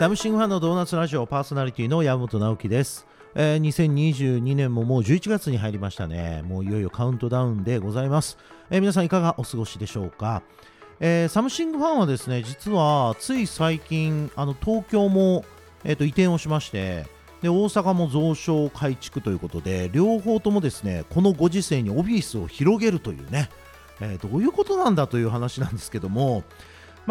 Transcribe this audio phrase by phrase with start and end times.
[0.00, 6.40] ダムシングファンのドーナツラジオパーソナリティの山本直樹です、えー2022年ももう11月に入りましたね。
[6.46, 8.38] もういよいよカウントダウンでございます、
[8.70, 10.42] えー皆さんいかがお過ごしでしょうか、
[11.00, 15.44] えーサムシングファンはですね実はつい最近あの東京も、
[15.84, 17.04] えーと移転をしまして
[17.42, 23.50] で大阪も増床改築ということで両方ともですねこのご時世にオフィスを広げるというね、
[24.00, 26.42] えーどういうことなんだという話なんですけども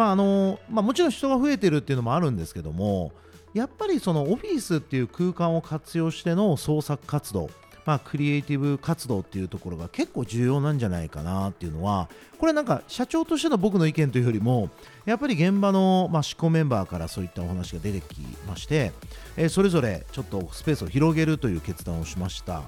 [0.00, 3.12] まああのまあ、もちろん人が増えてるっていうのもあるんですけども
[3.52, 7.50] やっぱりそのオフィスっていう空間を活用しての創作活動、
[7.84, 14.70] まあ、クリエイティブ活動っていうところが結構重要なんじゃないかなっていうのはこれなんか社長としての僕の意見というよりも
[15.04, 18.92] やっぱり現場の、まあ、執行メンバーからそういったお話が出てきまして、
[19.36, 22.62] えーそれぞれちょっとスペースを広げるという決断をしました。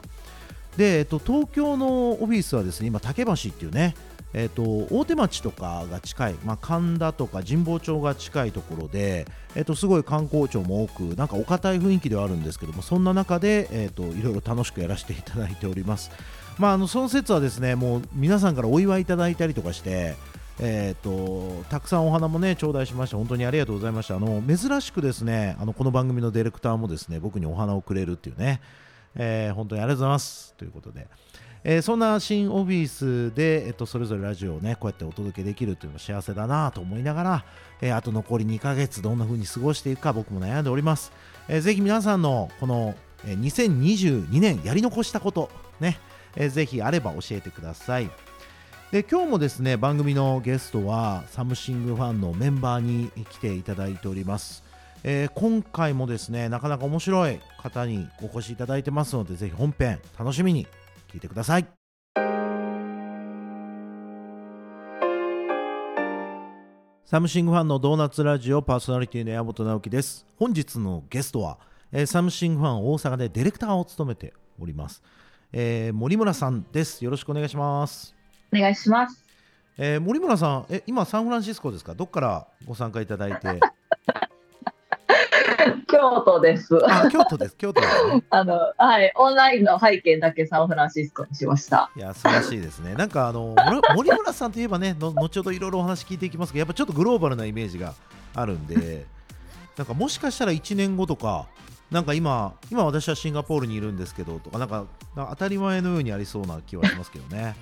[0.76, 3.94] で、えっと、東京のオフィスはですね今竹橋っていうね
[4.34, 4.62] えー、と
[4.94, 16.10] 大手町とかが近い、まあ、神田とか神保町が近いところで、えー、とすごい観光庁も多くなんかお堅い雰囲気ではあるんですけどもそんな中で、えー、といろいろ楽しくやらせていただいております、
[16.58, 20.14] まあ、あのその説はですねもう皆さんからお祝いいただいたりとかして
[20.60, 24.16] えー、とたくさんお花もね頂戴しまして本当にありがとうございました。
[24.16, 28.60] あの珍しくですねあのこの番組のディレクターもですね僕にお花をくれるっていうね、
[29.16, 30.54] えー本当にありがとうございます。
[30.56, 31.08] ということで、
[31.64, 37.44] えーそんな新オフィスで、えっと、それぞれラジオをねこうやってお届けできるというのは幸せだなと思いながら、
[37.80, 41.12] えーあと残り2ヶ月どんな風に過ごしていくか僕も悩んでおります、
[41.48, 45.98] えーぜひ皆さんのこの、2022年やり残したことね、
[46.36, 48.10] えーぜひあれば教えてください。
[48.90, 54.62] で今日もですね番組のゲストはサムシングファンのメンバーに来ていただいております、
[55.02, 60.66] えー今回もですねなかなか面白い方にお越しいただいてますのでぜひ本編楽しみに
[61.12, 61.66] 聞いてください。
[67.04, 70.24] サムシングファンのドーナツラジオパーソナリティの山本直樹です。
[70.38, 71.58] 本日のゲストは、
[71.92, 75.02] えーサムシングファン大阪でディレクターを務めております、
[75.52, 77.04] えー森村さんです。
[77.04, 78.14] よろしくお願いします。
[78.50, 79.22] お願いします。
[79.76, 81.94] えー森村さん、え今サンフランシスコですか？
[81.94, 83.60] どっからご参加いただいて？
[85.92, 86.78] 京都です。
[86.90, 87.56] あ京都です。
[87.56, 87.86] 京都ね。
[88.30, 91.90] あの、はい、オンラインの背景だけサンフランシスコにしました。
[91.94, 92.94] いや素晴らしいですね。
[92.94, 93.54] なんかあの
[93.94, 97.92] 森森村さんといえばねの後ほどいろいろお話聞いていきますけどやっぱちょっとグローバルなイメージが
[98.34, 99.04] あるんで
[99.76, 101.46] なんかもしかしたら1年後とか
[101.90, 107.54] なんか今今私はシンガポールにいるんですけどとかなんかなんか当たり前のようにありそうな気はしますけどね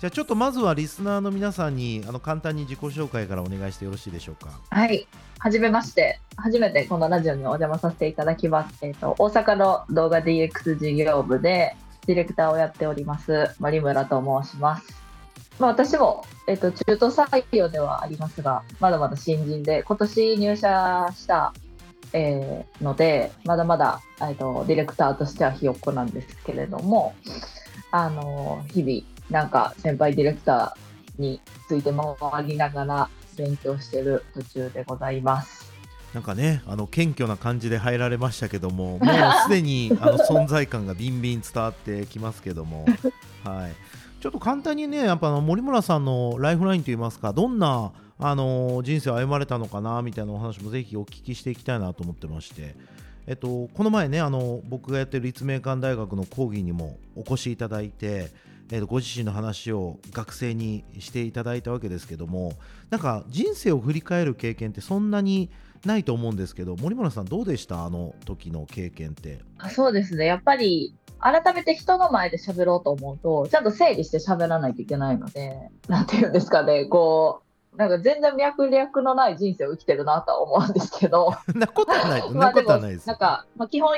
[0.00, 4.58] じゃあちょっとまずはリスナーの皆さんにあの簡単に自己紹介からお願いしてよろしいでしょうか？
[4.70, 5.06] はい、
[5.38, 6.18] はじめまして。
[6.36, 8.78] 初めてこのラジオにお邪魔させていただきます。
[8.80, 14.86] えっ、と、大阪の動画 DX 事業部でディレクターをやっております、森村と申します。
[15.58, 21.52] まあ、私も、えっ、と、中途採用ではありますが、まだまだ新人で、今年入社した、
[22.14, 27.14] えーので、まだまだ、えっと、ディレクターとしてはひよっこなんですけれども、
[27.90, 35.70] あの、日々、なんか先輩ディレクターについて回りながら勉強している途中でございます。
[36.12, 39.08] なんかね、あの謙虚な感じで入られましたけども、もう
[39.44, 42.84] すでに あの存在感がビンビン伝わってきますけども、
[43.44, 43.72] はい、
[44.20, 52.74] ちょっと簡単にね、やっぱ森村さんのライフラインといいますか、どんなあの人生を歩まれたのかなみたいなお話もぜひお聞きしていきたいなと思ってまして、
[53.28, 58.30] えっと、この前ね、あの僕がやってる立命館大学の講義にもお越しいただいて、
[58.72, 62.52] えっと、ご自身の話を学生にしていただいたわけですけども、
[62.90, 65.50] なんか人生を振り返る経験ってそんなに
[65.84, 67.84] ないと思うんですけど森村さんどうでした？
[67.84, 69.40] あの時の経験って。
[69.58, 77.42] あそうですね、やっぱり改めて人の前で喋ろうと思うと、ちゃんと整理して喋らないといけないので、なんていうんですかね、こ
[77.74, 82.22] う、なんか全然脈略のない人生を生きてるなとは思うんですけど、 なことはない。
[82.34, 83.94] なことはないですなんか、まあ、基本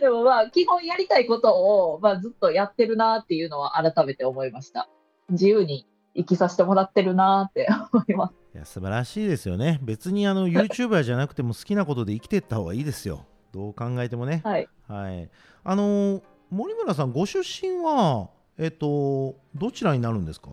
[0.00, 4.88] でもまあ基本やりたいことを、まあ、ずっとやってるなっていうのは改めて思いました。
[5.28, 5.86] 自由に
[6.16, 8.34] 生きさせてもらってるなって思います。
[8.54, 9.78] いや素晴らしいですよね。
[9.82, 13.26] 別にあの YouTuber じゃなくても好きなことで生きていった方がいいですよ。
[13.52, 14.40] どう考えてもね。
[14.44, 14.68] はい。
[14.88, 15.30] はい。
[15.62, 20.50] あのー森村さんご出身はえっとどちらになるんですか？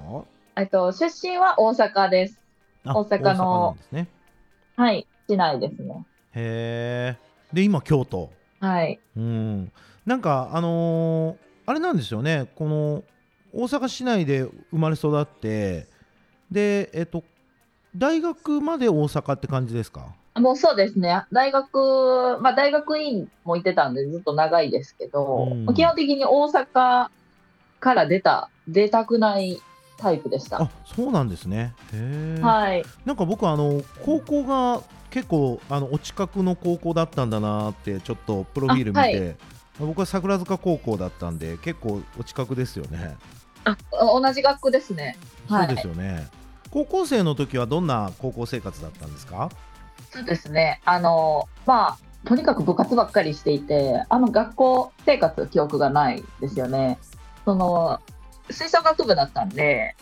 [0.56, 2.40] えっと出身は大阪です。
[2.86, 4.08] あ大阪のなんですね。
[4.76, 6.06] はい市内ですね。
[6.36, 8.30] へえで今京都
[8.60, 9.00] はい。
[9.16, 9.72] うん、
[10.06, 12.48] なんかあのーあれなんですよね。
[12.56, 13.04] この
[13.54, 15.86] 大阪市内で生まれ育って
[16.50, 17.24] でえっと
[17.96, 20.16] 大学まで大阪って感じですか？
[20.36, 21.26] もうそうですね。
[21.32, 25.74] 大学まあ大学院も行ってたんでずっと長いですけど、うん。
[25.74, 27.10] 基本的に大阪
[27.80, 29.60] から出た出たくない
[29.98, 30.62] タイプでした。
[30.62, 31.74] あそうなんですね。
[32.42, 32.86] はい。
[33.04, 39.36] なんか僕あの高校が結構あのお近くの高校だったんだなってちょっとプロフィール見て、
[39.80, 43.16] 僕は桜塚高校だったんで結構お近くですよね。
[43.64, 45.18] あ同じ学区ですね。
[45.50, 46.28] そうですよね。
[46.72, 49.50] 高校生の時はどんな高校生活だったんですか？
[50.12, 50.82] そうですね。
[50.86, 57.00] あのまあとにかく部活ばっかりしていて、あの学校生活記憶がないですよね。
[57.46, 58.02] その
[58.50, 59.96] 吹奏楽部だったんで、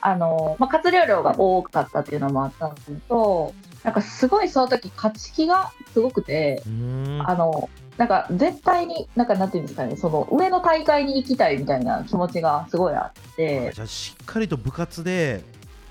[0.00, 13.72] あのまあ、活量量が多かったっていうのもあったんですけど、なんかすごいその時勝ち気がすごくて、あのなんか絶対に、なんかなんていうんですかね、その上の大会に行きたいみたいな気持ちがすごいあって。
[13.74, 15.42] じゃあしっかりと部活で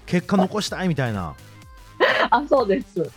[0.06, 1.36] 結果残したいみたいな。
[2.30, 3.10] あ、そうです。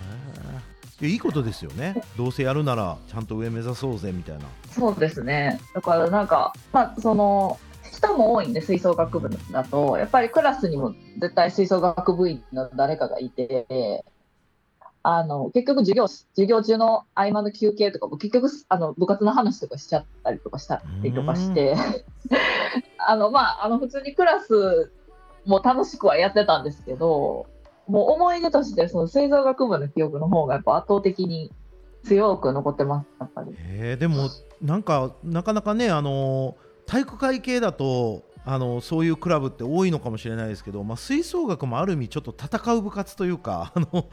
[1.00, 2.02] いいことですよね。
[2.16, 4.44] どうせやるならちゃんと上目指そうぜみたいな。
[4.70, 5.60] そうですね。
[5.74, 7.58] だからなんか、まあその
[7.92, 14.04] 人も多いんで吹奏楽部だとやっぱりクラスにも絶対吹奏楽部員の誰かがいて
[15.06, 21.76] あの結局授業授業中の合間の休憩とかも結局あの部活の話とかしちゃったりとかしたりとかして
[23.06, 24.90] あのまああの普通にクラス
[25.44, 27.44] も楽しくはやってたんですけど
[27.86, 31.52] もう思い出としてその吹奏楽部の記憶の方がやっぱ圧倒的に
[32.02, 33.54] 強く残ってますやっぱり。
[33.58, 34.30] えでも
[34.62, 44.06] なんかなかなかねあの体育会系だとあのそういうクラブって多いのかもしれないですけど、まあ、吹奏楽もある意味ちょっと戦う部活というか あの、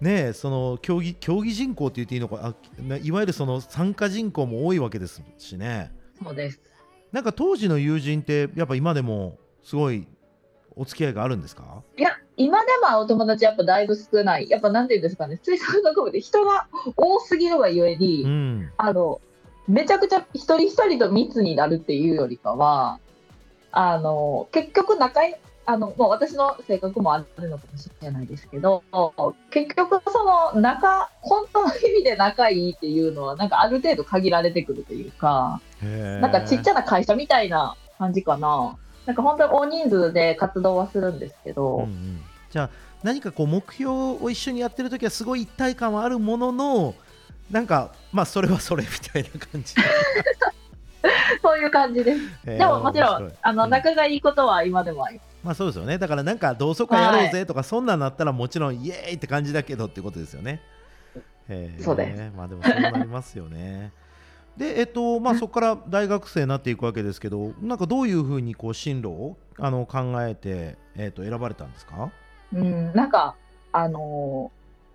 [0.00, 5.92] ね、その競技競技人口って言っていいのかあいわゆるその参加人口も多いわけですしね。
[6.22, 6.60] そうです。
[7.12, 10.06] なんか当時の友人ってやっぱ今でもすごい
[10.76, 11.82] お付き合いがあるんですか？
[11.96, 14.48] いや今でもお友達やっぱだいぶ少ない。
[14.50, 15.40] やっぱなんていうんですかね。
[15.42, 19.20] 吹奏楽部で人が多すぎるがゆえに、うん、あの
[19.66, 23.00] めちゃくちゃ一人一人と密になるっていうよりかは
[23.72, 25.36] あの結局仲い
[25.66, 28.82] あのもう私の性格もあるのかもしれないですけど
[29.50, 30.24] 結局そ
[30.54, 38.76] の仲本当の意味で仲いいっていうのはなんかある程度限られてくるというかなんかちっちゃな会社みたいな感じかな。
[39.06, 42.20] なんか本当に大人数で活動はするんですけど、うんうん、
[42.50, 42.70] じゃあ
[43.02, 46.94] 何かこう目標を一緒にやってる時はすごい一体感はあるものの
[47.50, 49.74] なんかまあそれはそれみたいな感じ
[51.42, 52.46] そういう感じです。
[52.46, 55.96] でももちろんあの仲がいいことは今でもありまあそうですよね。
[55.98, 60.60] だからなんか同窓会やろうぜとか、そんなんなったらもちろんイエーイって感じだけどってことですよね。
[61.80, 62.32] そうです。
[62.36, 63.92] まあでもそうなりますよね。
[64.56, 72.10] でえっとまあそこから大学生になっていくわけですけど、なんかどういうふうにこう進路をあの考えてえっと選ばれたんですか？
[72.52, 73.34] うんなんか
[73.72, 74.50] あの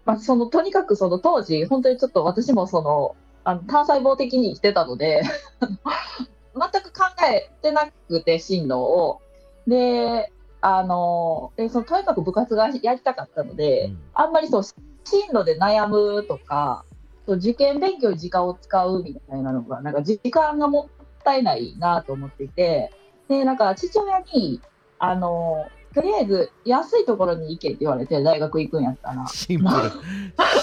[0.05, 5.23] まあそのとにかくその当時本当にちょっと私もそのあの単細胞的に生きてたので
[5.61, 9.21] 全く考えてなくて進路を。
[9.67, 10.31] で
[10.61, 14.75] あのでそのとにかく部活がやりたかったので、うん、あんまりそう進
[15.31, 16.85] 路で悩むとか
[17.27, 22.91] そう受験勉強に時間を使うみたいなのがなんか時間がもったいないなと思っていて
[23.27, 24.59] でなんか父親に
[24.97, 29.25] あのとりあえず安いところに行けって言われて大学行くんやったら。
[29.27, 29.91] シンプル。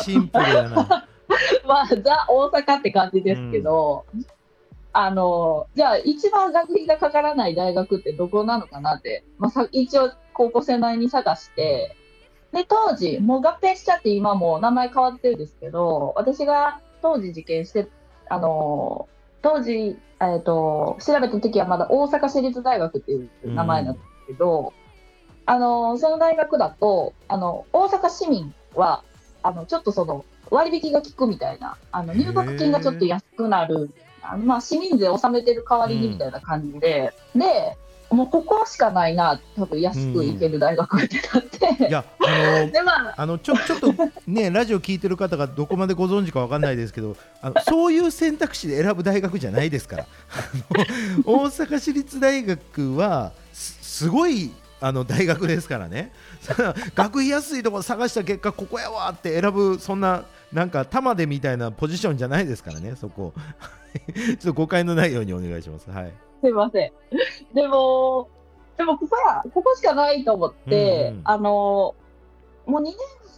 [0.04, 1.08] シンプルやな
[1.66, 4.24] まあ、ザ・大阪って感じですけど、うん、
[4.92, 11.96] あの、じゃあ一番学費がかからない大学ってどこなのかなって、まあ、さ一応高校生なりに探して、
[12.52, 17.88] で、当時、もう合併しちゃって今も名前変わってるんですけど、私が当時受験して、
[18.28, 19.08] あの、
[19.40, 24.72] 当時、えっ、ー、と、調べた時はまだ大阪市立大学っていう名前なんですけど、うん、
[25.46, 29.02] あの、その大学だと、あの、大阪市民は、
[29.42, 33.90] あの、ちょっとその、割引が効くみたいな、あの入学金がちょっと安くなる、
[34.22, 37.76] あのまあ、市民税納めてる代わりにみたいな感じで、うん、で、
[38.10, 43.94] もうここしかないな、多分安く行ける大学ってなって、うん、いや、あの で、まあ、あのちょちょっと
[44.26, 50.06] ね、 ラジオ聞いてる方がどこまでご存知かわかんないですけど、あのそういう選択肢で選ぶ大学じゃないですから、
[51.24, 56.12] 大阪市立大学はすごいあの大学ですからね。
[56.94, 63.32] 学費安いところ探した結果ここやわって選ぶそんななんか玉でみたいなポジションじゃないですからねそこ。
[64.14, 65.90] ちょっと誤解のないようにお願いします。
[65.90, 66.12] はい。
[66.40, 66.92] すいません。
[67.54, 68.28] でも
[68.76, 71.94] でもここはここしかないと思って、うんうん、あの
[72.66, 72.94] もう2年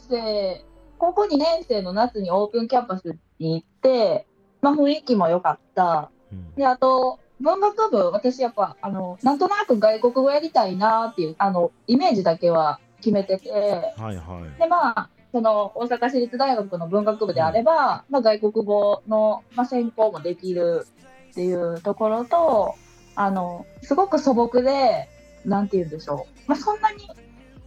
[0.09, 0.65] 生
[0.99, 4.27] 高校2年生の夏にオープンキャンパスに行って
[4.63, 14.61] まあ雰囲気も良かった、うん、であと文学部、私やっぱ、あの、なんとなく外国語やりたいなっていう、あの、イメージだけは決めてて、はいはい。
[14.61, 20.87] で、まあ、その、大阪市立大学の文学部であれば、うん、まあ、外国語の、まあ、専攻もできる
[21.33, 22.77] っていうところと、
[23.17, 25.09] あの、すごく素朴で、
[25.45, 26.49] なんて言うんでしょう。
[26.49, 27.05] まあ、そんなに、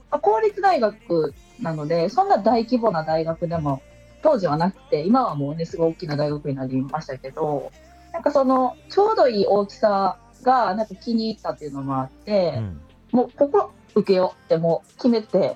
[0.09, 3.81] まあ、公立大学なので、そんな大規模な大学でも
[4.21, 7.71] 当時はなくて今はもうねすごい大きな大学になりましたけど
[8.11, 12.81] なんかそのちょうどいい大きさがなんか気に入ったっていうのもあって、うん
[13.11, 15.55] もうここ受けようってもう決めて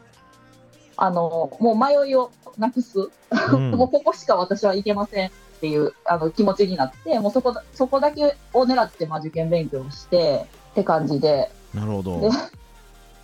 [1.01, 3.09] あのもう迷いをなくす、
[3.53, 3.71] うん。
[3.71, 11.49] もうここしか私は行けませんっていうあの気持ちになってもうそこだそこだけを狙ってまあ受験勉強してって感じで。
[11.73, 12.21] なるほど。
[12.21, 12.47] でそうです。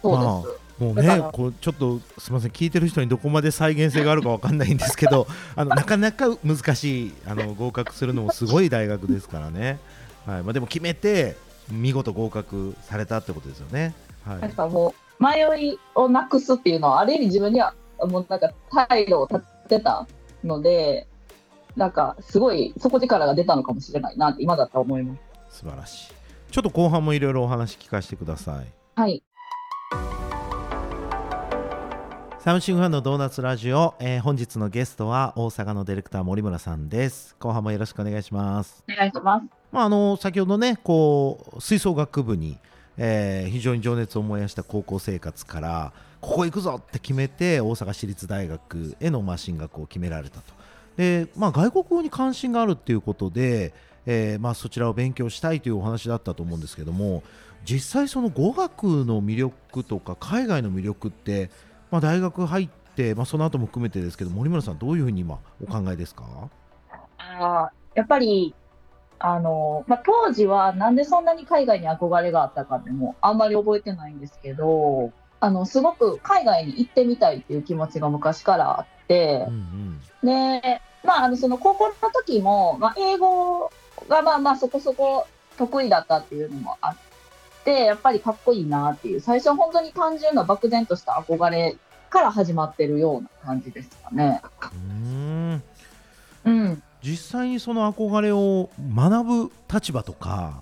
[0.01, 0.43] まあ
[0.79, 9.79] もうねこうちょっとすみません聞いてる人にどこまで再現性があるかわかんないんですけど あのなかなか難しいあの合格するのもすごい大学ですからね、
[10.25, 10.43] はい。
[10.43, 11.36] まあ、でも決めて
[11.69, 13.93] 見事合格されたってことですよね。
[14.25, 18.51] はい、なんかもう迷いをなくすっていうのはある意味自分にはもうなんか
[18.89, 20.07] 態度を立てた
[20.43, 21.07] ので
[21.75, 25.15] なんかすごい底力が出たのかもしれないなって今だったら思いま
[25.50, 25.59] す。
[25.59, 26.13] 素晴らしい
[26.51, 28.67] ちょっと後半もいろいろお話聞かせてください。
[28.95, 29.21] はい、
[32.39, 37.36] サムシングファンのドーナツラジオ、えー本日のゲストは大阪のディレクター森村さんです。
[37.39, 38.83] 後半もよろしくお願いします。
[38.89, 39.45] お願いします。
[39.71, 42.57] まあ、あの先ほどねこう吹奏楽部に、
[42.98, 50.54] えー非常に情熱を燃やした高校生活からここ行くぞって決めて大阪市立大学へのま進学を決められたと。
[50.98, 53.74] で、まあ、外国語に関心があるっていうことで、
[54.08, 57.22] えーまあ、そちらを勉強したいというお話だったと思うんですけども
[57.63, 61.51] 実際その語学の魅力とか海外の魅力って、
[61.92, 66.50] まあ、大学入って、まあ、その後も含めてですけど森村さんどういうふうに今お考えですか？
[67.20, 68.56] あやっぱり
[69.19, 83.71] あの、まあ、当時はなんでそんなに海外に憧れがあったかってもうあんまり覚えてないんですけどあのすごく海外に行ってみたいっていう気持ちが昔からあってうん、うんで、まあ、あのその高校の時も、まあ、英語
[84.09, 86.95] がまあまあそこそこ得意だったっていうのもあっ
[87.63, 91.75] てやっぱりかっこいいなっていう最初は本当に単純な漠然とした憧れ
[92.09, 94.41] から始まってるような感じですかね。
[94.74, 95.26] うん
[97.07, 100.61] 実際にその憧れを学ぶ立場とか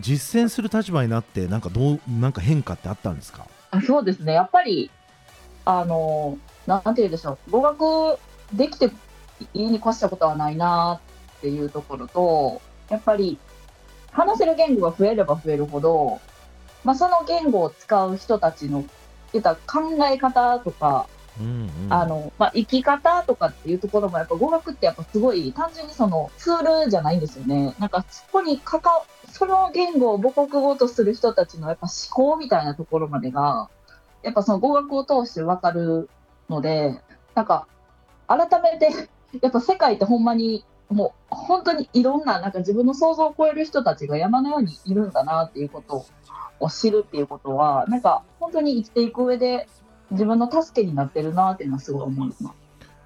[0.00, 3.46] 実践する立場になってなんかどうなんか変化ってあったんですか？
[3.70, 4.90] あそうですね、やっぱり、
[5.64, 8.18] あの、なんて言うでしょう、語学
[8.52, 8.90] できて
[9.52, 11.00] いいに越したことはないな
[11.38, 13.36] っていうところと、やっぱり、
[14.12, 16.20] 話せる言語が増えれば増えるほど、
[16.84, 18.84] まあ、その言語を使う人たちの、
[19.32, 21.06] 言った考え方とか、
[21.40, 27.74] うんあの、まあ、生き方とかっていうところも、やっぱ語学ってやっぱすごい単純にそのツールじゃないんですよね。
[27.78, 33.68] なんかそこにかか、その言語を母国語とする人たちのやっぱ思考みたいなところまでが、
[34.22, 36.08] やっぱその語学を通してわかる
[36.48, 37.00] ので、
[37.34, 37.66] なんか
[38.28, 38.90] 改めて、
[39.42, 46.06] やっぱ世界ってほんまにもう本当にいろんななんか自分の想像を超える人たちが山のようにいるんだなっていうこと
[46.60, 49.68] を知るっていうことは、なんか本当に生きていく上で
[50.10, 52.44] 自分の助けになってるなっていうのはすごい思います。
[52.44, 52.50] な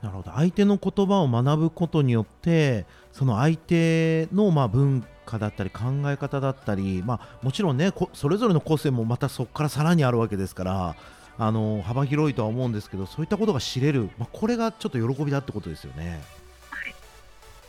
[0.02, 0.32] るほど。
[0.32, 10.96] 相手の言葉を学ぶことによってその相手のまあ文化だったり考え方だったり、まあ、もちろんねこそれぞれの個性もまたそこからさらにあるわけですから
[11.36, 16.22] あの幅広いとは思うんですけどそういったことが知れる、まあ、これがちょっと喜びだってことですよね。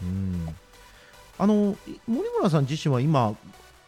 [0.01, 0.55] うん。
[1.37, 3.33] あのい森村さん自身は今、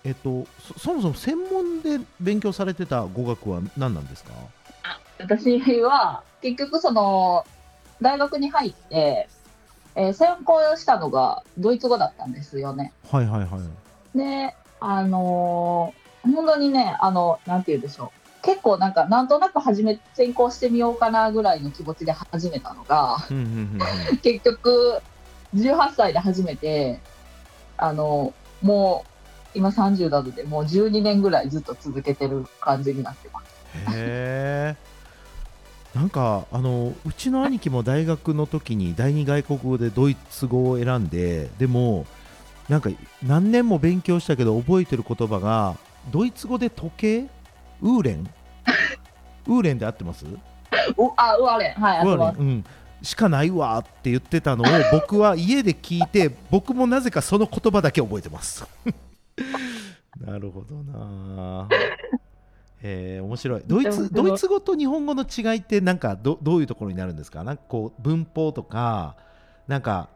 [0.04, 4.32] えっと、そそもそも専門で勉強されてた語学は何なんですか？
[5.22, 7.46] 私は結局その
[8.02, 9.28] 大学に入って、
[9.96, 12.94] えー専攻したのがドイツ語だったんですよね。
[13.12, 14.18] はいはいはい。
[14.18, 18.44] で、あのー本当にね、あの、なんて言うんでしょう。
[18.44, 25.02] 結構なんか、なんとなく始め、専攻してみようかなぐらいの気持ちで始めたのが、うんうんうんうん 結局、
[25.56, 27.00] 18歳で始めて、
[27.78, 29.04] あの、も
[29.56, 33.98] う、今30なので、もう12年ぐらいずっと続けてる感じになってます。
[33.98, 34.76] へえ。
[35.96, 42.06] なんかあのうちの兄貴も大学の時に第二外国語でドイツ語を選んででも
[42.70, 42.90] なんか
[43.22, 45.76] 何年も勉強したけど覚えてる言葉が
[46.12, 47.28] ドイツ語で時計？
[47.82, 48.30] ウーレン？
[49.48, 50.26] ウーレンで合ってます？
[51.18, 52.66] あ、うわれ、はい、あーレン、うん、
[53.02, 58.66] しかないわって言ってたのを 僕は家で聞いて僕もなぜかその言葉だけ覚えてます。
[60.20, 61.68] なるほどな
[62.84, 63.64] えー、面白い。
[63.68, 67.44] ドイツドイツ語と日本語の違いってなんかどどういうところになるんですか？
[67.44, 69.16] なんかこう文法とか
[69.68, 70.10] なんか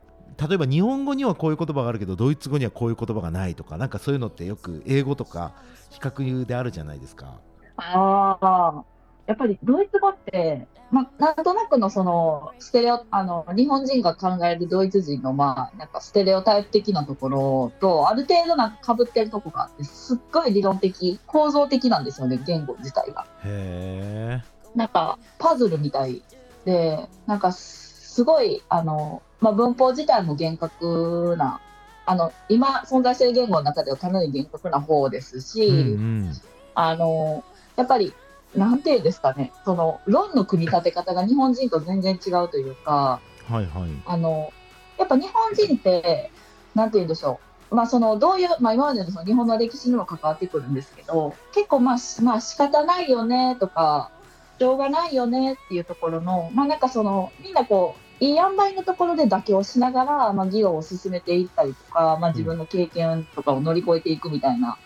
[0.49, 5.53] 例えば日本語にはこういう言葉があるけどドイツ語にはこういう言葉がないとかなんかそういうのってよく英語とか
[5.91, 7.35] 比較であるじゃないですか。
[7.77, 8.83] ああ、
[9.27, 23.25] やっぱりドイツ語って、まあ、なんとなくのそのステレオあの日本人が考えるドイツ人の、まあ、なんかステレオタイプ的なところとある程度なんか被ってるとこがあってすっごい理論的構造的なんですよね言語自体が。
[23.43, 24.43] へえ。
[24.75, 26.21] なんかパズルみたい
[26.65, 31.59] でなんかすすごいあの、まあ、文法自体も厳格な
[32.05, 35.81] あの今存在している言語の中ではかなり厳格な方ですし、うんう
[36.29, 36.33] ん
[36.77, 37.43] あの
[37.77, 38.13] やっぱり
[38.55, 39.51] なんていうんですかね。
[39.63, 43.89] その論の組み立て方が日本人と全然違うというかはいはい。
[44.05, 44.51] あの
[44.97, 46.31] やっぱ日本人って
[46.73, 47.39] なんて言うんでしょ
[47.71, 47.75] う。
[47.75, 54.11] まあそのどういう、まあ、今までのその日本の歴史にも関わってくるんですけど結構まあしまあ仕方ないよねとか
[54.59, 64.77] しょうがないよねっていうところのまあなんかそのみんなこういい塩梅のところで妥協しながら、まあ、議論を進めていったりとか、まあ、自分の経験とかを乗り越えていくみたいな、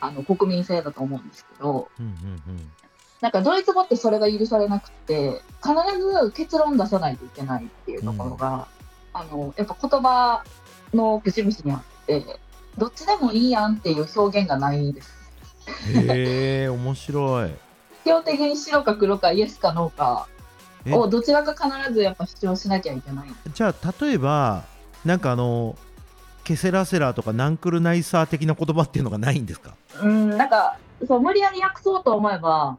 [0.00, 2.72] あの国民性だと思うんですけどうんうん
[3.20, 8.68] なんかドイツ語ってそれが許されなくて必ず結論出さないといけないっていうところが、
[9.12, 10.44] あのやっぱ言葉
[10.92, 12.24] の節々にあって
[12.76, 15.14] どっちでもいいやんっていう表現がないです。
[15.94, 17.50] うんへえ面白い
[18.04, 20.28] 基本的に白か黒かイエスかノーか
[20.84, 20.94] え？
[20.94, 23.28] をどちらか必ずやっぱ主張しなきゃいけない。
[23.52, 24.64] じゃあ例えば
[25.04, 25.76] なんかあの
[26.44, 32.78] ケセラセラとかナンクルナイサー的な言葉っていうのがないんですか、うん、なんかそう無理やり訳そうと思えばうん、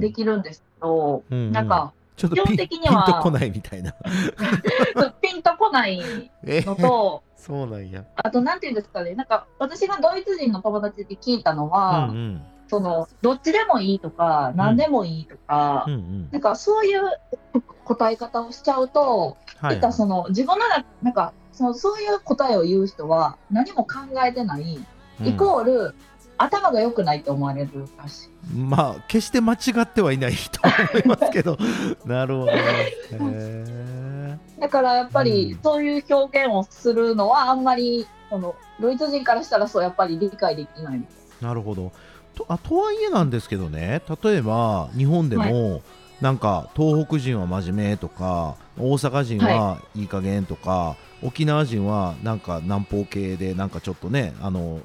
[0.00, 1.52] できるんですけど、うんうん。
[1.52, 3.94] なんかちょっとピン基本的にはピンとこないみたいな。
[5.22, 8.04] ピンとこないえのと そうなんや。
[8.16, 12.42] あとなんていうんですかねなんか私がドイツ人の友達で聞いたのうは、んうん。
[12.70, 15.94] そのどっちでもいいとか何でもいいとか、うん。
[15.94, 17.00] うんなんかそういう
[17.84, 19.76] 答え方をしちゃうと、はい。
[19.76, 23.94] いったその自分の中なんかそのそういう答えを言う人は何も考
[24.24, 24.78] えてない、
[25.24, 25.94] イコール
[26.38, 28.28] 頭が良くないと思われるらしい。
[28.56, 31.58] うんまあ決して間違ってはいないと思いますけど。
[32.06, 32.52] なるほど。
[32.52, 32.58] ね
[33.10, 35.62] へだからやっぱりうん。
[35.62, 41.02] そういう表現をするのはあんまりそのドイツ人からしたらそうやっぱり理解できない。
[41.04, 41.92] えなるほど。
[42.34, 44.02] とあとはいえなんですけどね。
[44.22, 45.82] 例えば日本でも、
[46.20, 54.80] なんか東北人は真面目とか大阪人はいい加減とか、沖縄人はなんか南方系でなんかちょっとねあの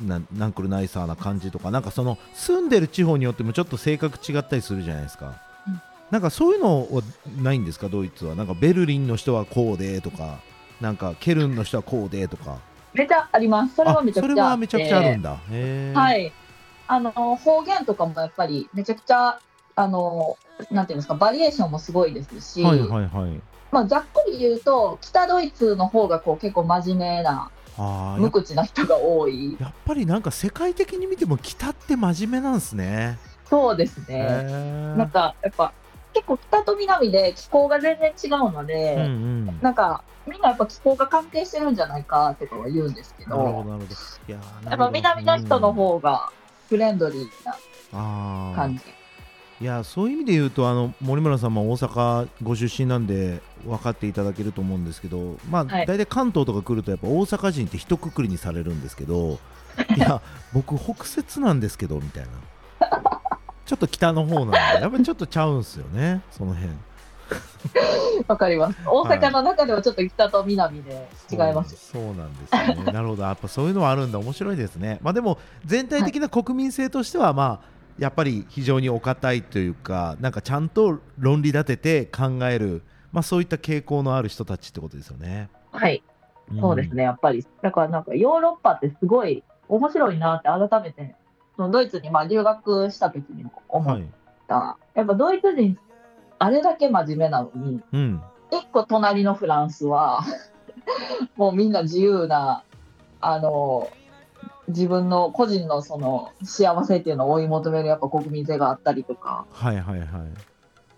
[0.00, 5.80] なナンクルナイサーな感じとかなんかその住んでる地方によってもちょっと性格違ったりするじゃないですか、うん。
[6.10, 7.02] なんかそういうのは
[7.42, 7.88] ないんですか？
[7.88, 8.34] ドイツは。
[8.34, 10.40] なんかベルリンの人はこうでとか
[10.80, 12.58] なんかケルンの人はこうでとか。
[12.94, 13.74] めちゃあります。
[13.74, 15.36] それはめちゃくちゃあちゃくちゃあるんだ。
[16.00, 16.32] はい。
[16.86, 19.40] あの方言とかもやっぱりめちゃくちゃ
[19.74, 20.36] あの
[20.70, 23.40] なんていうんですかバリエーションもすごいですし、はいはいはい。
[23.72, 29.56] まあざっくり言うと北ドイツの方がこう結構真面目なあ無口な人が多い。
[29.60, 33.18] やっぱりなんか世界的に見ても北って真面目なんですね。
[33.48, 34.06] そうですね。
[34.08, 35.72] へなんかやっぱ
[36.12, 39.06] 結構北と南で気候が全然違うので、うんう
[39.50, 39.58] ん。
[39.60, 43.94] なんかみんなやっぱ気候が関係してるんじゃないかってとは言うんですけなるほどど、なるほど。
[44.28, 44.38] いや
[44.74, 46.30] っぱ南の人の、方が
[46.68, 47.56] フレンドリーな
[48.54, 49.03] 感じ。
[49.60, 59.38] ーいやそういう意味で言うとあの森村さんも大阪ご出身なんで分かっていただけると思うんですけど、まあはい大体関東とか来るとやっぱ大阪人って一括りにされるんですけど、
[59.96, 60.20] いや
[60.52, 62.30] 僕北摂なんですけどみたいな。
[63.64, 66.70] ちょっと北の方なんでやっぱりちょっとちゃうんすよねその辺。
[68.28, 68.78] わかります。
[68.86, 71.76] 大阪の中ではちょっと北と南で違います。
[71.76, 72.92] そうそうなんですよね。
[72.92, 73.22] なるほど。
[73.22, 74.18] やっぱそういうのはあるんだ。
[74.18, 74.98] 面白いですね。
[75.02, 85.48] まあでも全体的な国民性としてはまあやっぱり非常にお堅いというか、なんかちゃんと論理立てて考える、まあそういった傾向のある人たちってことですよね。
[85.70, 86.02] はい、
[86.52, 86.94] んそうです。
[86.94, 87.46] ね、やっぱり。
[87.62, 91.14] だからなんかヨーロッパってすごい面白いなって改めて、
[91.56, 94.04] そのドイツにまあ留学した時にも思っはい。
[94.48, 94.76] た。
[94.94, 95.78] やっぱドイツ人、
[96.38, 98.22] あれだけ真面目なのに、うん。
[98.50, 100.20] 一個隣のフランスは、
[101.36, 102.64] もうみんな自由な、
[103.20, 103.88] あの、
[104.68, 110.08] 自分の個人のその幸せっていうのを追い求めるやっぱ国民性があったりとか、はいはいはい。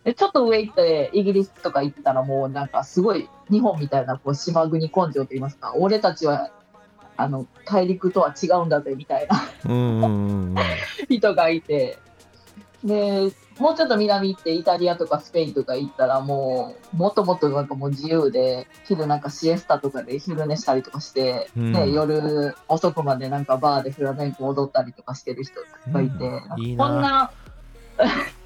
[0.04, 6.50] でちょっと上行ってイギリスとか行ったらもうなんかすごい日本みたいなこう島国根性といいますか俺たちは
[7.16, 9.42] あの大陸とは違うんだぜみたいな。
[11.08, 11.98] 人がいて
[12.86, 25.54] でもうちょっと南行ってイタリアとかスペインとか行ったらもうもっともっとなんかもう自由で昼なんかシエスタとかで昼寝したりとかして、うんね、夜遅くまでなんかバーでフラメンコ踊ったりとかしてる人
[25.90, 27.32] がいて、うんいいこんなな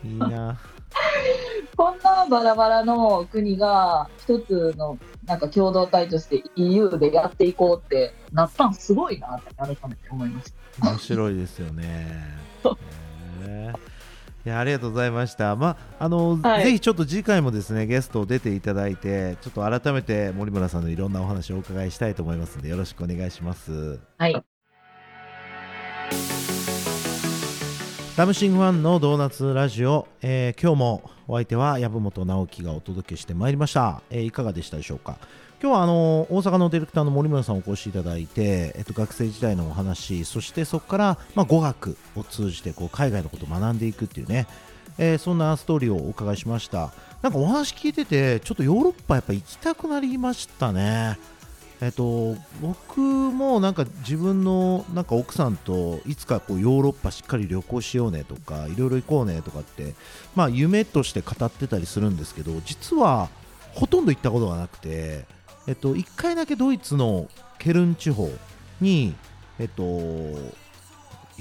[0.04, 0.58] いいな。
[1.76, 10.90] こんなバラバラの国が一つのなんか共同体として EU でやっていこうってなったんすごいなって改めて思いました。
[10.90, 11.84] 面白いですよね。
[13.44, 13.99] へ ー
[14.44, 15.54] いやありがとうございました。
[15.54, 23.98] まああの、はいぜひちょっと次回もですねゲスト出ていただいてちょっと改めて森村さんのいろんなお話をお伺いしたいと思いますのでよろしくお願いします。
[24.16, 24.49] はい。
[28.20, 35.16] サムシングファンのドーナツラジオ、えー今日もお相手は籔本直樹がお届けしてまいりました、えーいかがでしたでしょうか？
[35.62, 44.46] 今日はあの大阪のディレクターの森村さんをお越しいただいて、えっと、学生時代のお話そしてそこから、まあ、語学を通じてこう海外のことを学んでいくっていうね、
[44.98, 46.92] えーそんなストーリーをお伺いしました。
[47.22, 51.18] なんかお話聞いててちょっとヨーロッパやっぱ行きたくなりましたね。
[51.82, 59.94] えっと、僕もなんか自分のなんか奥さんといつかこうヨーロッパしっかり旅行しようねとかいろいろ行こうねとかって、
[60.36, 63.30] まあ、夢として語ってたりするんですけど実は
[63.72, 65.24] ほとんど行ったことがなくて、
[65.66, 68.30] えっと、1回だけドイツのケルン地方
[68.82, 69.14] に、
[69.58, 70.52] えっと、1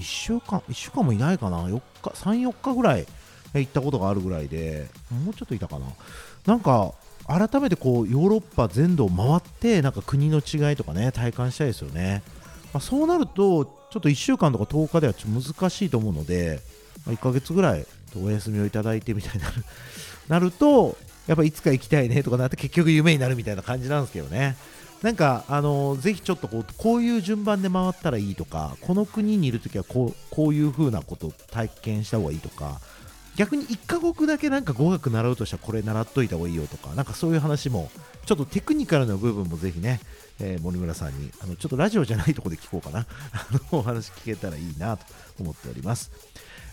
[0.01, 3.05] 週間1週間もいないかな？4日34日ぐらい
[3.55, 5.87] 行ったことがあるぐらいでもうちょっといたかな？
[6.45, 6.93] なんか
[7.29, 12.23] 改めてこうヨーロッパ全土を回ってなんか国の違いとかね体感したいですよね、
[12.73, 16.59] まあ、そうなるとちょっと1週間とか10日ではちょっと難しいと思うので、
[17.05, 17.85] まあ、1ヶ月ぐらい
[18.19, 19.55] お休みをいただいてみたいになる
[20.27, 24.57] なるとやっぱいつか行きたいねとかなって結局夢になるみたいな感じなんですけどね。
[25.03, 32.81] なんかあのぜひちょっとこうこういう順番で回ったらいいとかこの国にいるときはこうこういう風なことを体験した方がいいとか
[33.39, 37.89] 逆に1カ国だけなんか語学習うとしたらこれ習っといた方がいいよとかなんかそういう話も
[38.25, 40.01] ちょっとテクニカルな部分もぜひね、
[40.41, 43.05] えー森村さんにあのちょっとラジオじゃないとこで聞こうかな
[43.71, 45.05] お話聞けたらいいなと
[45.39, 46.11] 思っております。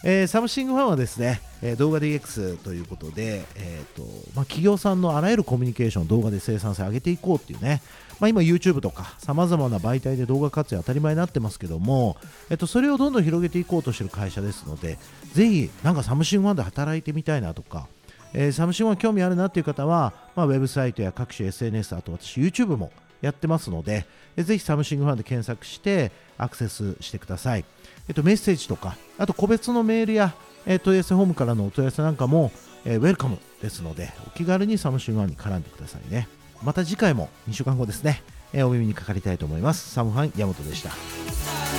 [0.05, 4.03] えーサムシングファンはですね、えー動画 DX ということで、えーと
[4.35, 7.83] まあ、企業さんのあらゆるコミュニケーションを動画で生産性上げていこうっていうね、
[8.21, 12.17] まあ、今 YouTube とかさまざまな媒体で動画活用当たり前になってますけども、
[12.51, 14.99] えっと、それをどんどん広げていこうとしてる会社ですので
[15.33, 17.89] ぜひなんかサムシングファンで働いてみたいなとか、
[18.33, 24.07] えーサムシングファン興味あるなっていう方は、まあ、ウェブサイトや各種 SNS あと私 YouTube もやってますので、
[24.37, 27.65] えーぜひサムシングファンで検索してアクセスしてください。
[28.09, 30.35] えっと、メッセージとか、あと個別のメールや、
[30.67, 32.53] え問い合わせフォームからのお問い合わせなんかも、
[32.85, 36.29] えウェルカムですので、お気軽にサムシングファンに絡んでくださいね。
[36.63, 39.91] また次回も2週間後ですね、えお耳にかかりたいと思います。
[39.91, 41.76] サムファン山本でした。